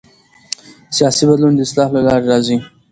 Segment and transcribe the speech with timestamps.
[0.95, 2.57] سیاسي بدلون د اصلاح له لارې راځي